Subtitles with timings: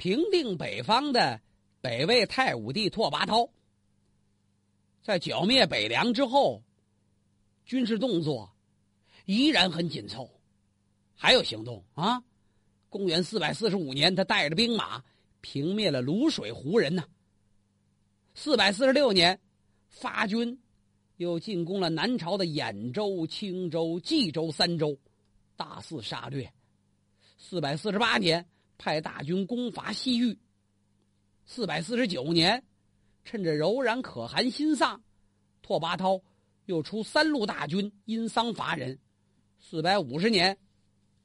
[0.00, 1.38] 平定北方的
[1.82, 3.50] 北魏太武帝拓跋焘，
[5.02, 6.62] 在剿灭北凉之后，
[7.66, 8.50] 军事动作
[9.26, 10.30] 依然很紧凑，
[11.14, 12.24] 还有行动啊！
[12.88, 15.04] 公元四百四十五年，他带着兵马
[15.42, 17.04] 平灭了卤水胡人呢。
[18.34, 19.38] 四百四十六年，
[19.90, 20.58] 发军
[21.18, 24.96] 又进攻了南朝的兖州、青州、冀州三州，
[25.56, 26.50] 大肆杀掠。
[27.36, 28.48] 四百四十八年，
[28.80, 30.38] 派大军攻伐西域。
[31.44, 32.64] 四百四十九年，
[33.26, 35.02] 趁着柔然可汗心丧，
[35.60, 36.22] 拓跋焘
[36.64, 38.98] 又出三路大军因丧伐人。
[39.58, 40.56] 四百五十年。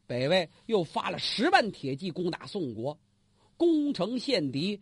[0.05, 3.00] 北魏又发了十万铁骑攻打宋国，
[3.56, 4.80] 攻城陷敌，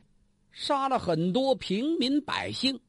[0.52, 2.82] 杀了很多平民百姓。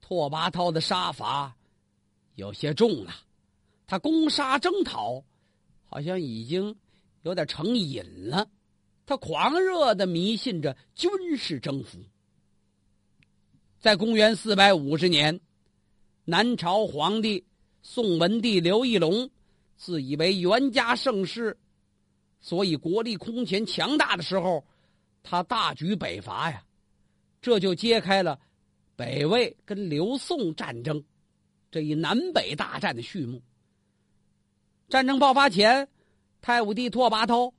[0.00, 1.56] 拓跋焘的杀伐
[2.36, 3.12] 有些重了，
[3.86, 5.24] 他攻杀征讨，
[5.84, 6.74] 好像已经
[7.22, 8.48] 有点成瘾了。
[9.04, 11.98] 他狂热的迷信着军事征服。
[13.80, 15.40] 在公元四百五十年，
[16.24, 17.44] 南朝皇帝
[17.82, 19.28] 宋文帝刘义隆。
[19.74, 21.58] 自以为袁家盛世，
[22.40, 24.64] 所以国力空前强大的时候，
[25.24, 26.64] 他大举北伐呀，
[27.40, 28.38] 这就揭开了
[28.94, 31.02] 北魏跟刘宋战争
[31.68, 33.42] 这一南北大战的序幕。
[34.88, 35.88] 战争爆发前，
[36.42, 37.54] 太武帝拓跋焘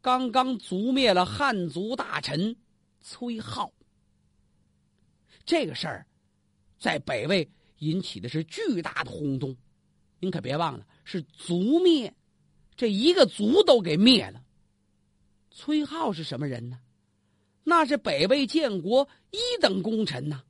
[0.00, 2.54] 刚刚族灭了汉族大臣
[3.00, 3.72] 崔浩，
[5.44, 6.06] 这个事儿
[6.78, 9.54] 在北魏引起的是巨大的轰动。
[10.20, 10.86] 您可别忘了。
[11.04, 12.14] 是族灭，
[12.76, 14.44] 这一个族都给灭了。
[15.50, 16.78] 崔浩是什么人呢？
[17.64, 20.44] 那是北魏建国一等功臣呐。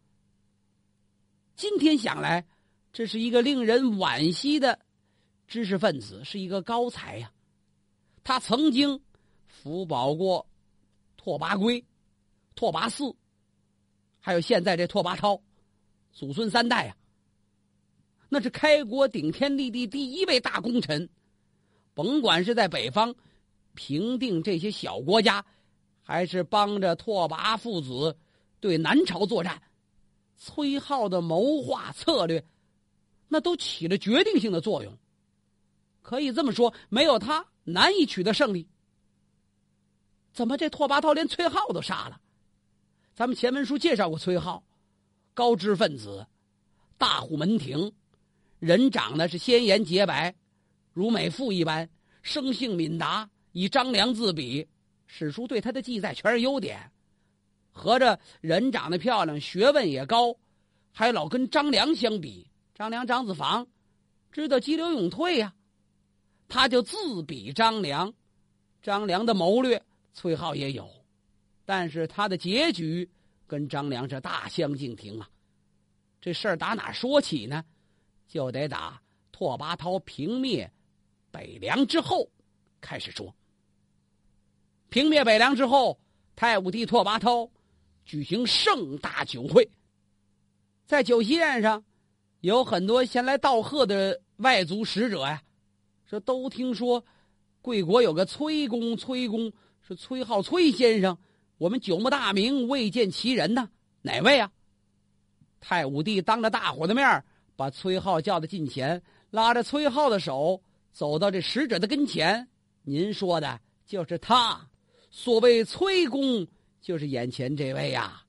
[1.55, 2.45] 今天想来，
[2.92, 4.78] 这是一个令人惋惜的
[5.47, 7.33] 知识分子，是一个高才呀。
[8.24, 9.00] 他曾经
[9.47, 10.47] 辅保过
[11.16, 11.84] 拓跋圭、
[12.55, 13.14] 拓跋嗣，
[14.20, 15.41] 还有现在这拓跋焘，
[16.12, 16.96] 祖孙三代呀。
[18.28, 21.08] 那是开国顶天立地第一位大功臣，
[21.95, 23.14] 甭管是在北方
[23.74, 25.45] 平定这些小国家，
[26.02, 28.14] 还是帮着拓跋父子
[28.61, 29.62] 对南朝作战，
[30.36, 32.45] 崔浩的谋划策略，
[33.28, 34.92] 那都起了决定性的作用。
[36.08, 38.67] 可以这么说，没有他难以取得胜利。
[40.33, 42.19] 怎么这拓跋焘连崔浩都杀了？
[43.14, 44.64] 咱们前文书介绍过崔浩，
[45.35, 46.27] 高知分子，
[46.96, 47.92] 大户门庭。
[48.58, 50.35] 人长得是鲜颜洁白，
[50.95, 51.86] 如美妇一般，
[52.23, 54.67] 生性敏达，以张良自比。
[55.05, 56.90] 史书对他的记载全是优点，
[57.70, 60.35] 合着人长得漂亮，学问也高，
[60.90, 62.51] 还老跟张良相比。
[62.75, 63.67] 张良、张子房
[64.33, 65.52] 知道激流勇退呀，
[66.48, 68.13] 他就自比张良。
[68.81, 69.83] 张良的谋略，
[70.14, 70.89] 崔浩也有，
[71.64, 73.09] 但是他的结局
[73.47, 75.29] 跟张良是大相径庭啊。
[76.20, 77.64] 这事儿打哪说起呢？
[78.29, 79.01] 就得打
[79.33, 80.70] 拓跋焘平灭
[81.31, 82.29] 北凉之后
[82.81, 83.35] 开始说。
[84.89, 85.98] 平灭北凉之后，
[86.37, 87.51] 太武帝拓跋焘
[88.05, 89.69] 举行盛大酒会，
[90.87, 91.85] 在酒席宴上，
[92.41, 95.42] 有很多前来道贺的外族使者呀，
[96.08, 97.05] 说都听说
[97.61, 99.52] 贵国有个崔公，崔公
[99.86, 101.19] 是崔浩崔先生，
[101.58, 103.69] 我们久慕大名，未见其人呢，
[104.01, 104.51] 哪位啊？
[105.61, 107.23] 太武帝当着大伙的面
[107.57, 112.48] 把崔浩叫到近前，拉着崔浩的手走到这使者的跟前。
[112.85, 114.67] 您说的就是他，
[115.11, 116.46] 所谓崔公，
[116.80, 118.23] 就是眼前这位呀。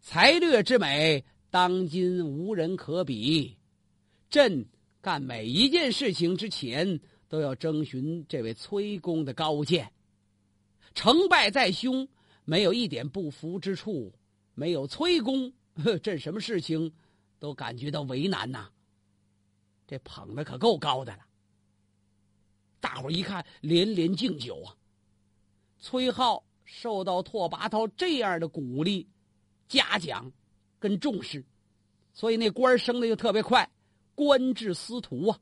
[0.00, 3.56] 才略之美，当今无人可比。
[4.28, 4.64] 朕
[5.02, 9.90] 干每一件事情之前，都要征询这位崔公的高见。
[10.94, 12.06] 成败在胸，
[12.44, 14.12] 没有一点不服之处。
[14.54, 15.52] 没有崔公，
[16.02, 16.92] 朕什么事情？
[17.38, 18.68] 都感觉到为难呐，
[19.86, 21.20] 这捧的可够高的了。
[22.80, 24.76] 大伙一看，连连敬酒啊。
[25.78, 29.08] 崔浩受到拓跋焘这样的鼓励、
[29.66, 30.30] 嘉奖
[30.78, 31.42] 跟重视，
[32.12, 33.70] 所以那官升的就特别快，
[34.20, 35.40] 官至司徒啊。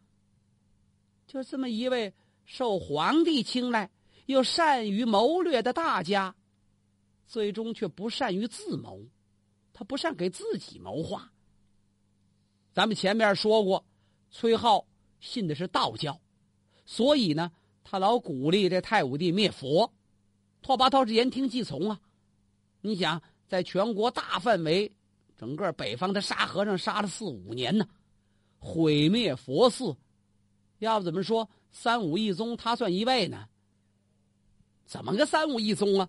[1.26, 2.14] 就这么一位
[2.44, 3.90] 受皇帝青睐
[4.26, 6.32] 又善于谋略的大家，
[7.26, 9.04] 最终却不善于自谋，
[9.72, 11.32] 他不善给自己谋划。
[12.72, 13.84] 咱们前面说过，
[14.30, 14.86] 崔浩
[15.18, 16.20] 信的是道教，
[16.86, 17.50] 所以呢，
[17.82, 19.92] 他老鼓励这太武帝灭佛。
[20.62, 22.00] 拓跋焘是言听计从啊。
[22.80, 24.90] 你想，在全国大范围，
[25.36, 27.86] 整个北方的沙和尚杀了四五年呢，
[28.58, 29.96] 毁灭佛寺，
[30.78, 33.46] 要不怎么说三武一宗，他算一位呢？
[34.84, 36.08] 怎么个三武一宗啊？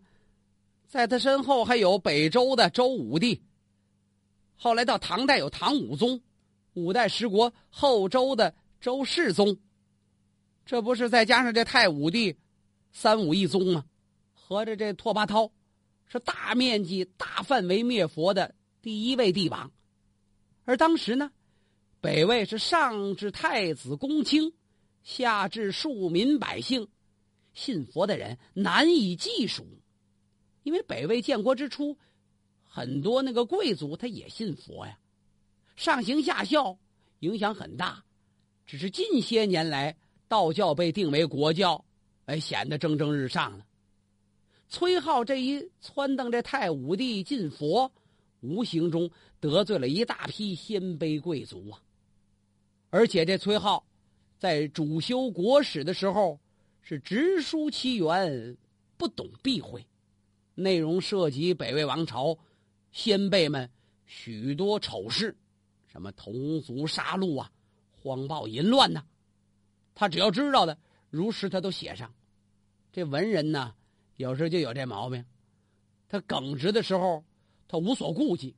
[0.88, 3.44] 在他身后还有北周的周武帝。
[4.56, 6.22] 后来到唐代有唐武宗，
[6.74, 9.58] 五代十国后周的周世宗。
[10.66, 12.38] 这不是再加上这太武帝，
[12.92, 13.86] 三武一宗吗？
[14.34, 15.52] 合着这拓跋焘
[16.08, 19.72] 是大面积、大范围灭佛的第一位帝王。
[20.66, 21.32] 而当时呢，
[22.02, 24.54] 北魏是上至太子公卿，
[25.04, 26.88] 下至庶民百姓，
[27.54, 29.68] 信佛的人难以计数。
[30.64, 31.98] 因为北魏建国之初，
[32.64, 34.98] 很多那个贵族他也信佛呀，
[35.76, 36.78] 上行下效，
[37.20, 38.06] 影响很大。
[38.66, 39.98] 只是近些年来，
[40.30, 41.84] 道教被定为国教，
[42.26, 43.66] 哎，显得蒸蒸日上了。
[44.70, 47.92] 崔浩这一撺掇这太武帝进佛，
[48.40, 49.10] 无形中
[49.42, 51.82] 得罪了一大批鲜卑贵族啊。
[52.90, 53.86] 而且这崔浩
[54.38, 56.40] 在主修国史的时候，
[56.82, 58.58] 是直抒其源，
[58.98, 59.86] 不懂避讳。
[60.56, 62.38] 内容涉及北魏王朝
[62.92, 63.70] 先辈们
[64.06, 65.38] 许多丑事，
[65.88, 67.52] 什么同族杀戮啊、
[68.02, 69.04] 荒暴淫乱呐，
[69.94, 70.78] 他只要知道的，
[71.10, 72.14] 如实他都写上。
[72.92, 73.76] 这文人呢，
[74.18, 75.24] 有时候就有这毛病，
[76.10, 77.24] 他耿直的时候，
[77.68, 78.56] 他无所顾忌，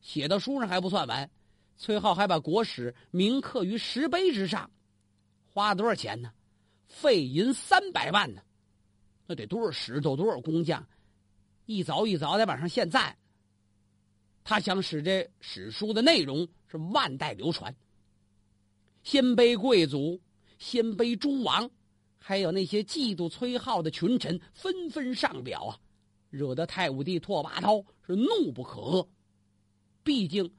[0.00, 1.30] 写到书上还不算完，
[1.80, 4.70] 崔浩还把国史铭刻于石碑之上，
[5.48, 6.30] 花多少钱呢？
[6.86, 8.42] 费银三百万呢，
[9.26, 10.86] 那得多少石头，多少工匠？
[11.64, 13.16] 一凿一凿的往上献赞。
[14.44, 17.74] 他想使这史书的内容是万代流传。
[19.02, 20.20] 鲜卑贵族、
[20.58, 21.70] 鲜卑诸王，
[22.18, 25.80] 还有那些嫉妒崔浩的群臣，纷纷上表啊，
[26.28, 29.08] 惹得太武帝拓跋焘是怒不可遏。
[30.02, 30.52] 毕竟，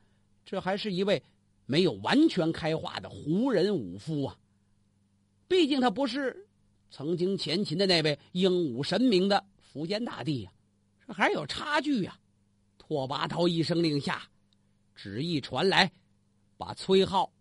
[0.51, 1.23] 这还是一位
[1.65, 4.37] 没有完全开化的胡人武夫啊。
[5.47, 6.45] 毕竟他不是
[6.89, 9.41] 曾经前秦的那位英武神明的
[9.73, 10.51] 苻坚大帝呀。
[11.07, 12.19] 还有差距呀！
[12.77, 14.23] 拓跋焘一声令下，
[14.93, 15.89] 旨意传来，
[16.57, 17.31] 把崔浩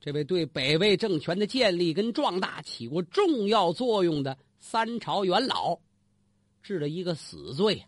[0.00, 5.78] 这位对北魏政权的建立跟壮大起过重要作用的三朝元老，
[6.60, 7.80] 治了一个死罪。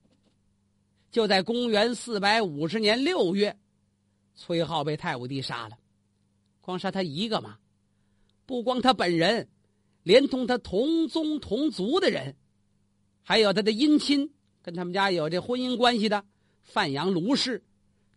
[1.11, 3.57] 就在公元四百五十年六月，
[4.35, 5.79] 崔浩被太武帝杀了。
[6.61, 7.59] 光杀他一个吗？
[8.47, 9.49] 不光他本人，
[10.03, 12.37] 连同他同宗同族的人，
[13.23, 14.31] 还有他的姻亲。
[14.63, 16.23] 跟他们家有这婚姻关系的
[16.63, 17.65] 范阳卢氏、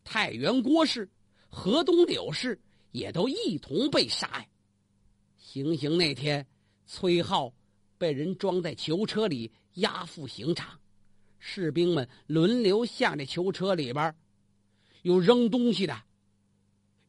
[0.04, 1.10] 太原郭氏、
[1.48, 2.60] 河东柳氏
[2.92, 4.46] 也都一同被杀呀。
[5.38, 6.46] 行刑那天，
[6.86, 7.54] 崔浩
[7.98, 10.78] 被人装在囚车里押赴刑场，
[11.40, 14.14] 士兵们轮流向这囚车里边
[15.04, 16.02] 有扔东西的，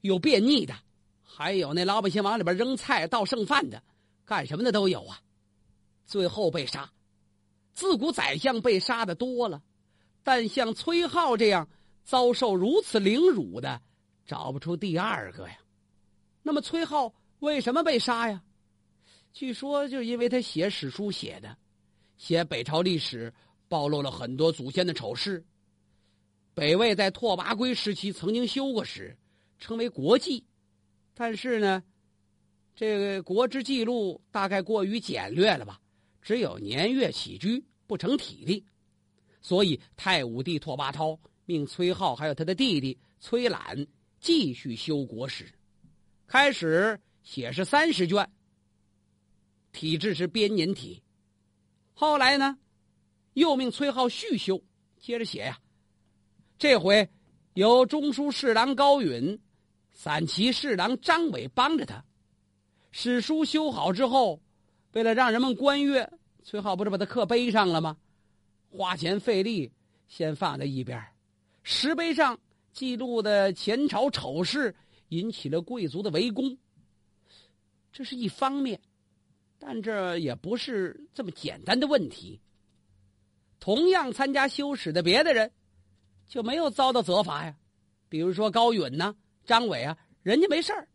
[0.03, 0.75] 有便溺的，
[1.23, 3.83] 还有那老百姓往里边扔菜倒剩饭的，
[4.25, 5.21] 干什么的都有啊。
[6.05, 6.93] 最后被杀。
[7.73, 9.63] 自古宰相被杀的多了，
[10.23, 11.69] 但像崔浩这样
[12.05, 13.81] 遭受如此凌辱的，
[14.27, 15.59] 找不出第二个呀。
[16.43, 18.43] 那么崔浩为什么被杀呀？
[19.33, 21.57] 据说就因为他写史书写的，
[22.17, 23.33] 写北朝历史，
[23.69, 25.45] 暴露了很多祖先的丑事。
[26.55, 29.17] 北魏在拓跋圭时期曾经修过史，
[29.59, 30.45] 称为国记，
[31.13, 31.83] 但是呢，
[32.77, 35.81] 这个国之记录大概过于简略了吧。
[36.23, 38.65] 只有年月起居不成体例，
[39.43, 43.87] 所以太武帝拓跋焘命崔浩还有他的弟弟崔览
[44.21, 45.53] 继续修国史，
[46.27, 48.31] 开始写是三十卷，
[49.73, 51.03] 体制是编年体。
[51.93, 52.57] 后来呢，
[53.33, 54.63] 又命崔浩续修，
[55.01, 55.59] 接着写呀。
[56.59, 57.09] 这回
[57.55, 59.39] 由中书侍郎高允、
[59.93, 62.05] 散骑侍郎张伟帮着他，
[62.91, 64.41] 史书修好之后。
[64.93, 66.09] 为了让人们观阅，
[66.45, 67.97] 崔浩不是把他刻碑上了吗？
[68.71, 69.73] 花钱费力，
[70.07, 71.05] 先放在一边
[71.65, 72.39] 石碑上
[72.73, 74.73] 记录的前朝丑事
[75.09, 76.57] 引起了贵族的围攻，
[77.93, 78.81] 这是一方面，
[79.59, 82.41] 但这也不是这么简单的问题。
[83.59, 85.51] 同样参加修史的别的人，
[86.27, 87.57] 就没有遭到责罚呀。
[88.09, 89.15] 比如说高允呐、
[89.45, 90.89] 张伟啊，人家没事儿。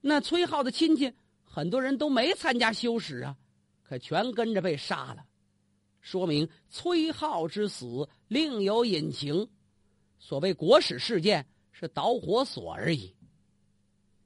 [0.00, 1.12] 那崔浩的亲戚。
[1.48, 3.34] 很多人都没参加修史啊，
[3.82, 5.24] 可全跟着被杀了，
[6.02, 9.48] 说明崔浩之死另有隐情。
[10.18, 13.16] 所谓国史事件是导火索而已。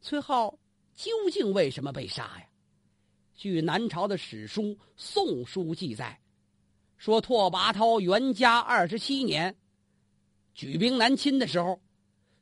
[0.00, 0.58] 崔浩
[0.92, 2.48] 究竟为什么被杀呀？
[3.36, 4.62] 据南朝的史书
[4.96, 6.20] 《宋书》记载，
[6.96, 9.56] 说拓跋焘元嘉二十七年
[10.54, 11.80] 举兵南侵的时候，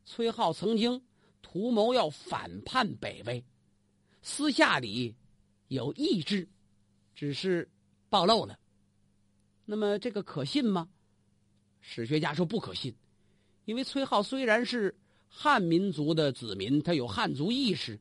[0.04, 1.02] 崔浩曾经
[1.42, 3.44] 图谋要反叛北魏。
[4.22, 5.14] 私下里
[5.68, 6.48] 有意志，
[7.14, 7.70] 只是
[8.08, 8.58] 暴露了。
[9.64, 10.88] 那么这个可信吗？
[11.80, 12.94] 史学家说不可信，
[13.64, 14.98] 因为崔浩虽然是
[15.28, 18.00] 汉民族的子民，他有汉族意识，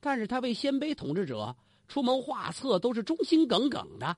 [0.00, 1.56] 但是他为鲜卑统治者
[1.88, 4.16] 出谋划策，都是忠心耿耿的。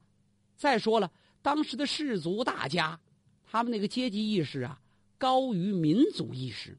[0.56, 1.10] 再说了，
[1.40, 3.00] 当时的士族大家，
[3.44, 4.80] 他们那个阶级意识啊，
[5.22, 6.76] 高于民族意识，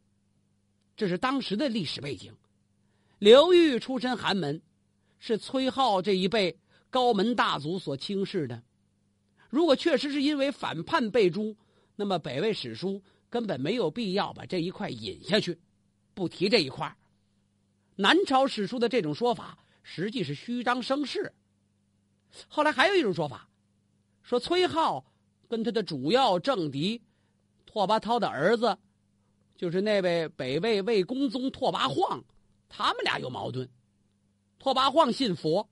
[0.97, 2.35] 这是当时的历史背景。
[3.17, 4.62] 刘裕出身寒门，
[5.17, 6.57] 是崔浩这一辈
[6.89, 8.62] 高门大族所轻视的。
[9.50, 11.55] 如果确实是因为反叛被诛，
[11.95, 15.57] 那么北魏史书根本没有必要把这一块引下去，
[16.13, 16.93] 不提这一块。
[17.95, 21.31] 南朝史书的这种说法实际是虚张声势。
[22.50, 23.47] 后来还有一种说法，
[24.21, 25.05] 说崔浩
[25.47, 27.01] 跟他的主要政敌
[27.74, 28.77] 拓跋焘的儿子，
[29.56, 32.24] 就是那位北魏魏公宗拓跋晃。
[32.70, 33.68] 他们俩有矛盾，
[34.60, 35.68] 拓跋晃信佛，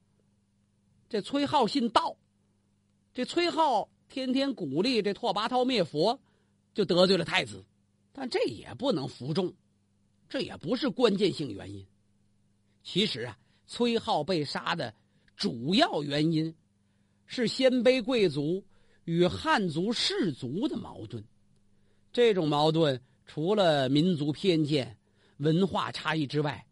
[1.08, 2.17] 这崔浩信道，
[3.13, 6.20] 这崔浩天天鼓励这拓跋焘灭佛，
[6.74, 7.63] 就得罪了太子，
[8.12, 9.53] 但这也不能服众，
[10.27, 11.86] 这也不是关键性原因。
[12.81, 14.91] 其实啊，崔浩被杀的
[15.36, 16.55] 主要原因
[17.27, 18.65] 是鲜卑贵族
[19.03, 21.24] 与汉族士族的矛盾，
[22.13, 24.97] 这种矛盾除了民族偏见、
[25.37, 26.65] 文化差异之外。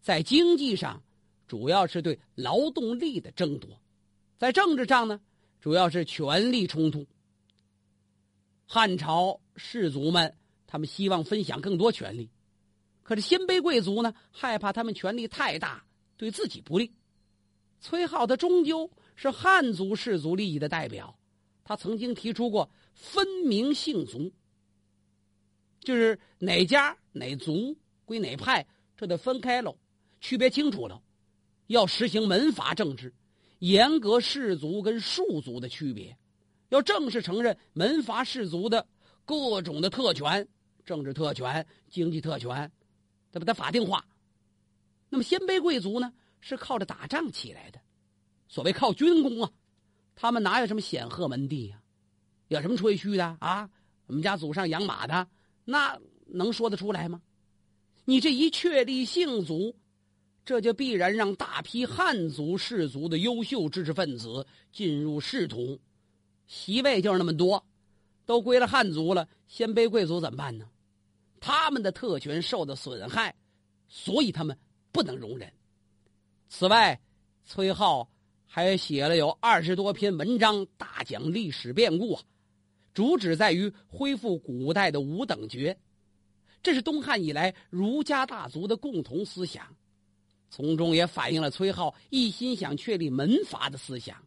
[0.00, 1.02] 在经济上，
[1.46, 3.70] 主要是对劳动力的争夺；
[4.36, 5.20] 在政治上呢，
[5.60, 7.06] 主要是权力冲突。
[8.66, 10.34] 汉朝士族们
[10.66, 12.28] 他们希望分享更多权利，
[13.02, 15.84] 可是鲜卑贵族呢，害怕他们权力太大
[16.16, 16.90] 对自己不利。
[17.80, 21.16] 崔浩他终究是汉族氏族利益的代表，
[21.62, 24.32] 他曾经提出过分明姓族，
[25.82, 29.76] 就是哪家哪族归哪派，这得分开喽。
[30.20, 31.02] 区别清楚了，
[31.66, 33.12] 要实行门阀政治，
[33.58, 36.16] 严格士族跟庶族的区别，
[36.68, 38.86] 要正式承认门阀士族的
[39.24, 40.46] 各种的特权，
[40.84, 42.70] 政治特权、经济特权，
[43.32, 44.04] 得把它法定化。
[45.08, 47.80] 那么鲜卑贵族呢，是靠着打仗起来的，
[48.46, 49.50] 所谓靠军功啊，
[50.14, 51.82] 他们哪有什么显赫门第呀？
[52.48, 53.68] 有什么吹嘘的啊？
[54.06, 55.26] 我们家祖上养马的，
[55.64, 57.22] 那能说得出来吗？
[58.04, 59.74] 你这一确立姓族。
[60.44, 65.78] 这就必然让大批汉族士族的优秀知识分子进入仕途，
[66.48, 67.64] 席位就是那么多，
[68.26, 69.28] 都归了汉族了。
[69.46, 70.68] 鲜卑贵族怎么办呢？
[71.38, 73.32] 他们的特权受到损害，
[73.86, 74.58] 所以他们
[74.90, 75.48] 不能容忍。
[76.48, 77.00] 此外，
[77.44, 78.10] 崔浩
[78.44, 82.22] 还写了有二十多篇文章，大讲历史变故啊，
[82.94, 85.78] 主旨在于恢复古代的五等爵，
[86.62, 89.74] 这是东汉以来儒家大族的共同思想。
[90.50, 94.22] 从中也反映了崔浩一心想确立门阀的思想，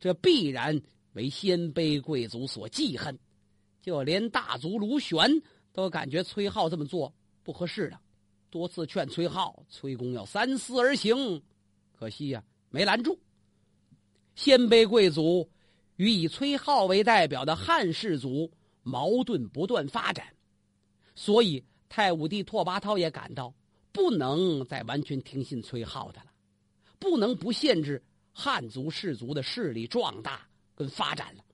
[0.00, 0.80] 这必然
[1.12, 3.18] 为鲜卑贵族所记恨，
[3.82, 8.00] 就连大族卢玄都感觉崔浩这么做不合适的，
[8.48, 11.42] 多次劝崔浩、崔公要三思而行，
[11.98, 13.18] 可惜呀没拦住。
[14.34, 15.46] 鲜卑贵族
[15.96, 18.50] 与以崔浩为代表的汉氏族
[18.82, 20.26] 矛盾不断发展，
[21.14, 23.54] 所以太武帝拓跋焘也感到。
[23.94, 26.26] 不能再完全听信崔浩的了，
[26.98, 31.44] 不能不限制汉族氏族的势力壮大跟发展了，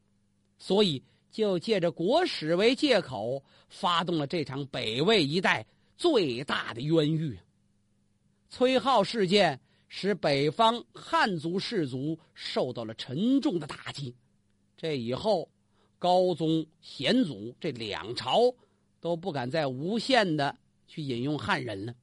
[0.57, 1.03] 所以
[1.33, 5.67] 就借着国史为借口，发动了这场北魏一代
[5.97, 7.37] 最大的冤狱。
[8.49, 14.15] 崔浩事件使北方汉族氏族受到了沉重的打击，
[14.79, 15.47] 这以后
[15.99, 18.55] 高宗显祖这两朝
[19.01, 20.57] 都不敢再无限的
[20.87, 21.95] 去引用汉人了。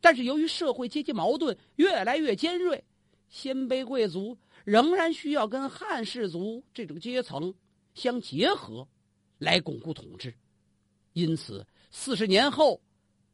[0.00, 2.82] 但是由于社会阶级矛盾越来越尖锐，
[3.28, 7.52] 鲜卑贵族仍然需要跟汉氏族这种阶层
[7.94, 8.86] 相结合，
[9.38, 10.32] 来巩固统治。
[11.12, 12.80] 因此，四十年后，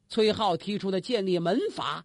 [0.08, 2.02] 崔浩提出的建立门阀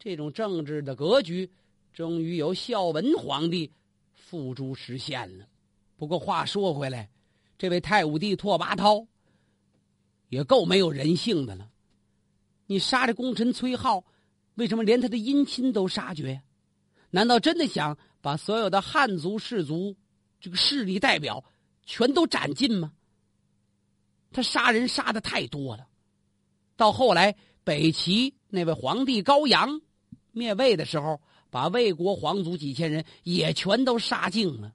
[0.00, 1.48] 这种政治的格局，
[1.92, 3.70] 终于由孝文皇帝
[4.12, 5.46] 付诸实现了。
[6.02, 7.08] 不过话说回来，
[7.56, 9.06] 这位太武帝拓跋焘
[10.30, 11.70] 也够没有人性的了。
[12.66, 14.04] 你杀这功臣崔浩，
[14.56, 16.42] 为什么连他的姻亲都杀绝？
[17.10, 19.96] 难道真的想把所有的汉族士族
[20.40, 21.44] 这个势力代表
[21.86, 22.92] 全都斩尽吗？
[24.32, 25.86] 他杀人杀的太多了，
[26.74, 29.80] 到后来北齐那位皇帝高阳
[30.32, 34.74] 灭魏的时候，把魏国皇族几千人也全都杀尽了。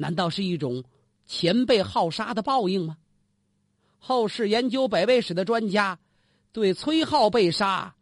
[0.00, 0.82] 难道是一种
[1.26, 2.96] 前辈好杀的报应吗？
[3.98, 5.98] 后世研究北魏史的专家。
[6.52, 7.94] 对崔浩被杀，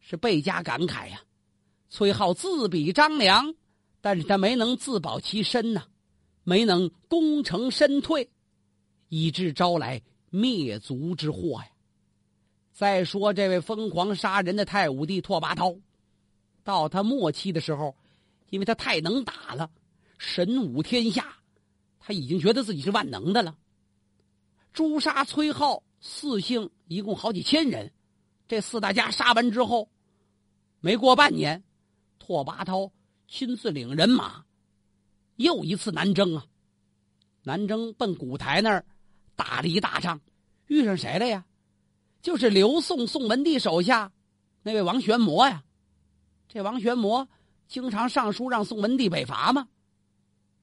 [0.00, 1.22] 是倍加感慨呀。
[1.88, 3.54] 崔浩自比张良，
[4.00, 5.84] 但是他没能自保其身呐，
[6.42, 8.28] 没能功成身退，
[9.08, 11.68] 以致招来灭族之祸呀。
[12.72, 15.78] 再说这位疯狂杀人的太武帝拓跋焘，
[16.64, 17.96] 到他末期的时候，
[18.50, 19.70] 因为他太能打了，
[20.18, 21.38] 神武天下，
[22.06, 23.56] 他已经觉得自己是万能的了。
[24.74, 27.90] 诛杀崔浩四姓一共好几千人，
[28.46, 29.88] 这四大家杀完之后，
[30.80, 31.64] 没过半年，
[32.18, 32.90] 拓跋焘
[33.26, 34.44] 亲自领人马，
[35.36, 36.44] 又一次南征啊！
[37.42, 38.84] 南征奔古台那儿，
[39.34, 40.20] 打了一大仗，
[40.66, 41.46] 遇上谁了呀？
[42.20, 44.12] 就是刘宋宋文帝手下
[44.62, 45.64] 那位王玄谟呀。
[46.48, 47.26] 这王玄谟
[47.66, 49.68] 经常上书让宋文帝北伐嘛，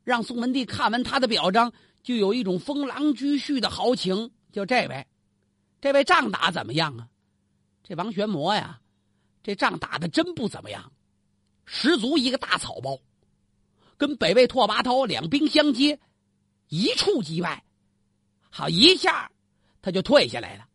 [0.03, 1.73] 让宋文帝看完他的表彰。
[2.03, 4.31] 就有一种封狼居胥的豪情。
[4.51, 5.07] 就这位，
[5.79, 7.07] 这位仗打怎么样啊？
[7.83, 8.81] 这王玄谟呀，
[9.43, 10.91] 这仗打的真不怎么样，
[11.65, 12.99] 十足一个大草包，
[13.97, 15.99] 跟北魏拓跋焘两兵相接，
[16.67, 17.63] 一触即败，
[18.49, 19.31] 好一下
[19.81, 20.65] 他就退下来了。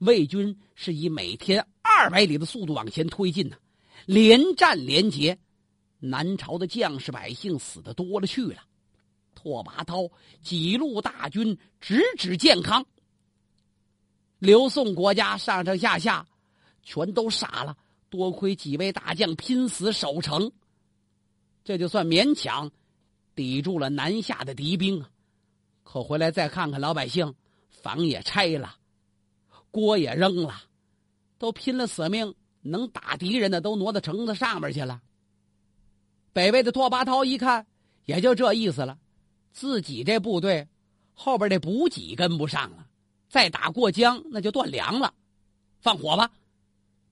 [0.00, 3.56] 魏军是以每天二百里的速度往前推进呢，
[4.06, 5.38] 连战连捷，
[5.98, 8.62] 南朝的将士百姓死的多了去了。
[9.34, 10.10] 拓跋焘
[10.42, 12.84] 几路大军直指建康，
[14.38, 16.26] 刘宋国家上上下下
[16.82, 17.76] 全都傻了。
[18.10, 20.50] 多亏几位大将拼死守城，
[21.62, 22.70] 这就算勉强
[23.34, 25.10] 抵住了南下的敌兵啊。
[25.82, 27.34] 可回来再看看老百姓，
[27.68, 28.76] 房也拆了，
[29.70, 30.62] 锅也扔了，
[31.36, 35.02] 都拼了死命能打敌人的都挪到城子上面去了。
[36.38, 37.66] 北魏的拓跋焘一看，
[38.04, 38.96] 也就这意思了。
[39.52, 40.68] 自己这部队
[41.12, 42.86] 后边这补给跟不上了，
[43.28, 45.12] 再打过江那就断粮了。
[45.80, 46.30] 放火吧！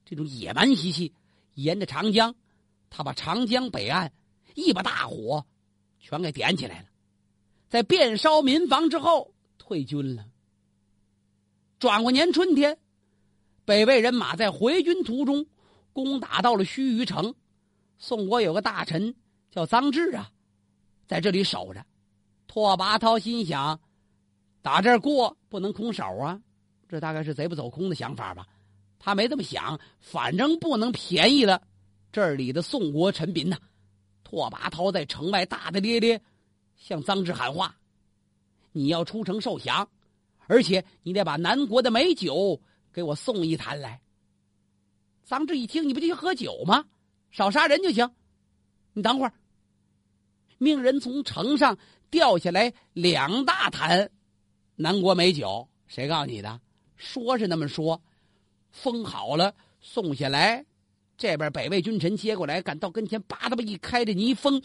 [0.05, 1.13] 这种野蛮习气，
[1.55, 2.33] 沿着长江，
[2.89, 4.13] 他把长江北岸
[4.55, 5.45] 一把大火
[5.99, 6.85] 全给点起来了。
[7.67, 10.25] 在遍烧民房之后，退军了。
[11.79, 12.77] 转过年春天，
[13.65, 15.45] 北魏人马在回军途中
[15.91, 17.35] 攻打到了盱眙城。
[17.97, 19.15] 宋国有个大臣
[19.49, 20.31] 叫臧质啊，
[21.07, 21.85] 在这里守着。
[22.47, 23.79] 拓跋焘心想
[24.61, 26.41] ：“打这儿过不能空手啊，
[26.87, 28.47] 这大概是贼不走空的想法吧。”
[28.99, 31.61] 他没这么想，反正不能便宜了
[32.11, 33.57] 这里的宋国臣民呐。
[34.23, 36.21] 拓跋焘在城外大大咧咧
[36.75, 37.75] 向臧质喊话
[38.73, 39.87] ：“你要出城受降，
[40.47, 42.59] 而且你得把南国的美酒
[42.91, 44.01] 给我送一坛来。”
[45.27, 46.85] 臧质一听：“你不就去喝酒吗？
[47.31, 48.09] 少杀人就行。
[48.93, 49.33] 你等会儿，
[50.57, 51.77] 命人从城上。”
[52.09, 54.09] 掉下来两大坛
[54.77, 56.61] 南国美酒，谁告诉你的？
[56.95, 58.01] 说是那么说，
[58.71, 60.65] 封好了送下来，
[61.17, 64.61] 这边北魏君臣接过来，赶到跟前，叭的吧一开这泥封。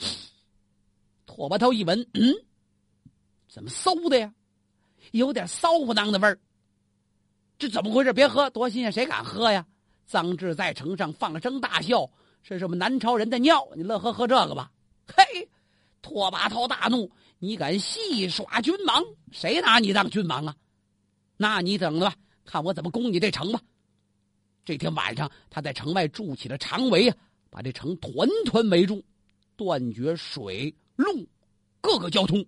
[1.26, 2.32] 拓跋焘一闻，嗯，
[3.48, 4.32] 怎么馊的呀？
[5.10, 6.38] 有点骚乎当的味儿。
[7.58, 8.12] 这怎么回事？
[8.12, 9.66] 别喝，多新鲜，谁敢喝呀？
[10.08, 12.08] 臧志在城上放声大笑，
[12.42, 13.68] 这是什么南朝人的尿？
[13.76, 14.70] 你乐呵喝这个吧？
[15.06, 15.48] 嘿，
[16.00, 17.10] 拓跋焘大怒。
[17.38, 19.02] 你敢戏耍君王？
[19.32, 20.54] 谁拿你当君王啊？
[21.36, 23.60] 那你等着吧，看我怎么攻你这城吧！
[24.64, 27.16] 这天晚上，他在城外筑起了长围啊，
[27.50, 29.02] 把这城团团围住，
[29.56, 31.28] 断绝水路
[31.80, 32.44] 各个交通。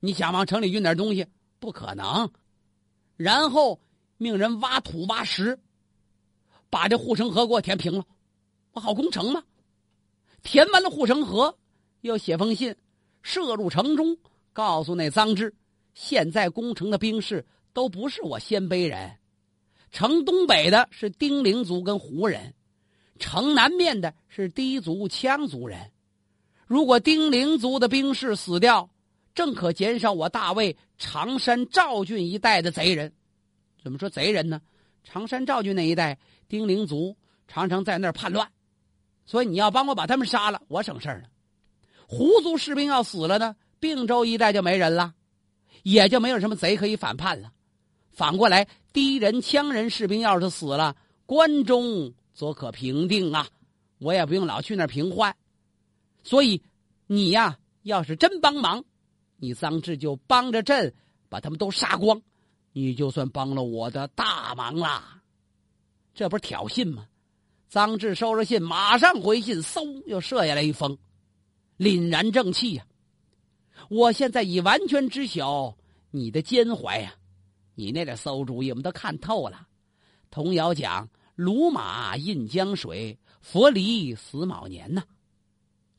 [0.00, 1.26] 你想往城里运点东西，
[1.60, 2.28] 不可能。
[3.16, 3.80] 然后
[4.16, 5.56] 命人挖土挖石，
[6.70, 8.04] 把这护城河给我填平了，
[8.74, 9.42] 我好攻城吗。
[10.42, 11.56] 填完了护城河，
[12.02, 12.74] 又写封信。
[13.22, 14.18] 射入城中，
[14.52, 15.54] 告诉那臧质，
[15.94, 19.16] 现在攻城的兵士都不是我鲜卑人，
[19.90, 22.52] 城东北的是丁零族跟胡人，
[23.18, 25.90] 城南面的是氐族、羌族人。
[26.66, 28.90] 如果丁零族的兵士死掉，
[29.34, 33.10] 正可减少我大魏常山赵郡一带的贼人。
[33.82, 34.60] 怎么说贼人呢？
[35.02, 38.50] 常山赵郡那一带丁零族常常在那儿叛乱，
[39.26, 41.28] 所以你要帮我把他们杀了，我省事儿了。
[42.06, 45.14] 胡族士兵要死了呢，并州一带就没人了，
[45.82, 47.50] 也就没有什么贼可以反叛了。
[48.12, 50.94] 反过来，敌人、羌人士兵要是死了，
[51.26, 53.48] 关中则可平定啊，
[53.98, 55.34] 我也不用老去那儿平换。
[56.22, 56.62] 所以，
[57.06, 58.84] 你呀，要是真帮忙，
[59.36, 60.94] 你臧质就帮着朕
[61.28, 62.20] 把他们都杀光，
[62.72, 65.22] 你就算帮了我的大忙啦。
[66.14, 67.08] 这不是挑衅吗？
[67.74, 70.96] 臧质收了信，马上回信，嗖，又射下来一封。
[71.76, 72.86] 凛然正气呀！
[73.90, 75.76] 我现在已完全知晓
[76.12, 77.12] 你的奸怀呀！
[77.74, 79.66] 你那点馊主意我们都看透了。
[80.30, 85.02] 童谣讲“鲁马印江水，佛离死卯年”呐。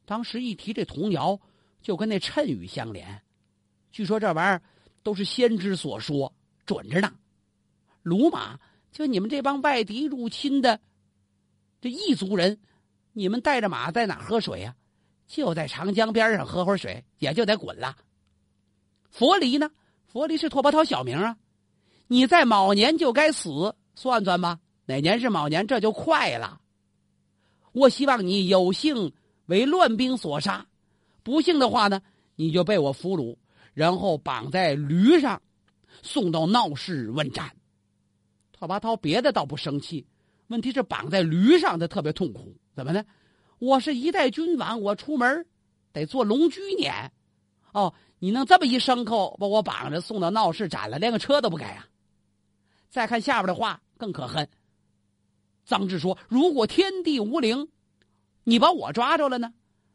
[0.06, 1.38] 当时一提这童谣，
[1.82, 3.22] 就跟那谶语相连。
[3.92, 4.62] 据说这玩意儿
[5.04, 6.34] 都是先知所说，
[6.66, 7.14] 准着呢。
[8.02, 8.58] 鲁马
[8.94, 10.80] 就你们这帮外敌入侵的
[11.86, 12.58] 这异族人，
[13.14, 14.76] 你们带着马在哪喝水呀？
[15.28, 17.96] 就在长江边上喝会水，也就得滚了。
[19.12, 19.70] 佛离呢？
[20.08, 21.38] 佛离是拓跋焘小名啊。
[22.08, 25.68] 你在卯年就该死，算算吧，哪年是卯年？
[25.68, 26.60] 这就快了。
[27.72, 29.14] 我希望你有幸
[29.46, 30.66] 为乱兵所杀，
[31.22, 32.02] 不幸的话呢，
[32.36, 33.38] 你就被我俘虏，
[33.76, 35.40] 然后绑在驴上，
[36.02, 37.56] 送到闹市问斩。
[38.54, 40.08] 拓跋焘别的倒不生气，
[40.48, 42.56] 问题是绑在驴上他特别痛苦。
[42.76, 43.04] 怎么呢？
[43.58, 45.46] 我是一代君王，我出门
[45.94, 47.10] 得坐龙驹辇。
[47.72, 51.88] 哦，你弄这么一牲口把我绑着送到闹市斩了，连个车都不给啊！
[52.90, 54.48] 再看下边的话更可恨。
[55.68, 57.68] 臧志说：“如果天地无灵，
[58.44, 59.54] 你把我抓着了呢？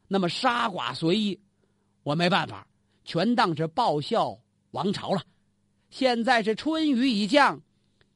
[0.08, 1.40] 那么杀剐随意，
[2.02, 2.66] 我没办法，
[3.04, 4.38] 全当是报效
[4.72, 5.22] 王朝了。
[5.90, 7.62] 现在是春雨已降，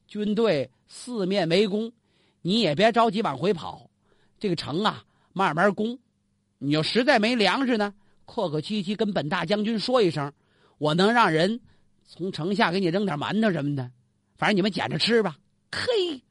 [0.07, 1.91] 军队四面围攻，
[2.45, 3.89] 你也别着急往回跑。
[4.37, 5.03] 这个城啊，
[5.33, 5.97] 慢慢攻。
[6.59, 7.91] 你要实在没粮食呢，
[8.27, 10.31] 客客气气跟本大将军说一声，
[10.77, 11.59] 我能让人
[12.05, 13.89] 从城下给你扔点馒头什么的。”
[14.37, 15.35] 反正你们捡着吃吧。
[15.71, 16.21] 嘿，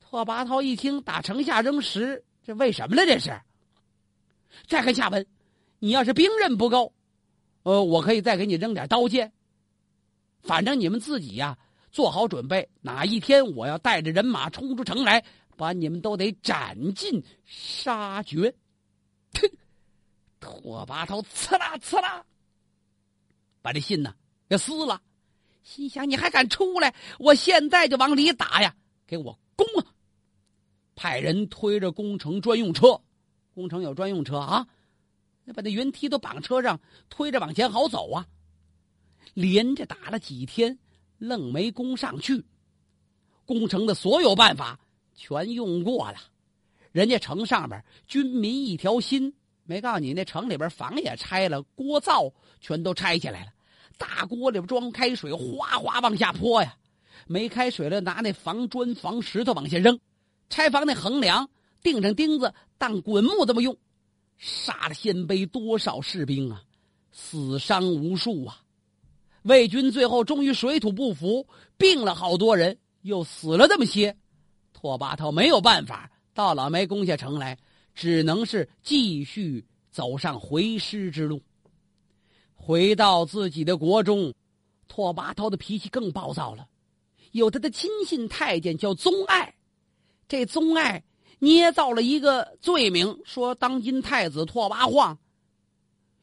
[0.00, 3.06] 拓跋焘一听打城下扔食，这为什么呢？
[3.06, 3.40] 这是。
[4.66, 5.26] 再看下文，
[5.78, 6.92] 你要是兵刃不够，
[7.62, 9.32] 呃，我可以再给你扔点刀剑。
[10.42, 11.56] 反正你们自己呀，
[11.90, 15.24] 做好准备，哪一天我要带着人马冲出城来，
[15.56, 18.54] 把你们都得斩尽杀绝。
[19.34, 19.48] 哼！
[20.40, 22.24] 拓跋焘刺啦刺啦，
[23.60, 24.14] 把这信呢
[24.48, 25.02] 给撕了。
[25.64, 26.94] 心想：“你还敢出来？
[27.18, 28.74] 我现在就往里打呀！
[29.06, 29.84] 给我攻啊！”
[30.96, 33.00] 派人推着攻城专用车，
[33.52, 34.66] 攻城有专用车啊，
[35.44, 38.26] 那把那云梯都绑车上，推着往前好走啊。
[39.34, 40.78] 连着打了几天，
[41.18, 42.44] 愣没攻上去。
[43.44, 44.78] 攻城的所有办法
[45.14, 46.18] 全用过了，
[46.92, 53.52] 人家城上边军民一条心，没告诉你那城里边房也拆了，锅灶全都拆起来了。
[53.96, 56.76] 大锅里边装开水，哗哗往下泼呀！
[57.26, 59.98] 没开水了，拿那防砖、防石头往下扔。
[60.48, 61.48] 拆房那横梁
[61.82, 63.76] 钉上钉子当滚木这么用，
[64.36, 66.62] 杀了鲜卑多少士兵啊！
[67.10, 68.62] 死伤无数啊！
[69.42, 71.46] 魏军最后终于水土不服，
[71.76, 74.16] 病了好多人，又死了这么些。
[74.72, 77.58] 拓跋焘没有办法，到老没攻下城来，
[77.94, 81.42] 只能是继续走上回师之路。
[82.54, 84.34] 回到自己的国中，
[84.86, 86.66] 拓跋焘的脾气更暴躁了。
[87.32, 89.54] 有他的亲信太监叫宗爱，
[90.28, 91.02] 这宗爱
[91.38, 95.18] 捏造了一个罪名，说当今太子拓跋晃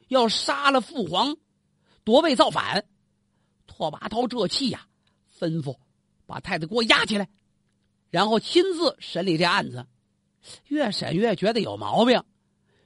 [0.08, 1.36] 要杀了父皇，
[2.04, 2.84] 夺位造反。
[3.66, 4.86] 拓跋焘这气呀，
[5.38, 5.76] 吩咐
[6.26, 7.28] 把太子给我押起来，
[8.10, 9.86] 然后亲自审理这案子。
[10.68, 12.22] 越审越觉得有毛病，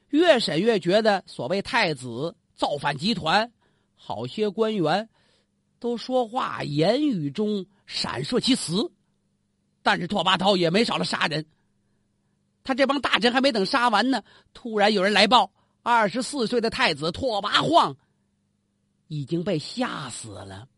[0.08, 2.36] 越审越觉得所谓太子。
[2.56, 3.50] 造反集团，
[3.94, 5.08] 好些官员
[5.78, 8.92] 都说话言语中闪烁其词，
[9.82, 11.46] 但是拓跋焘也没少了杀人。
[12.62, 15.50] 他这帮大臣还没等杀完呢，突然有人来报：
[15.82, 17.96] 二十四岁的太子拓跋晃
[19.11, 20.68] 已经被吓死了。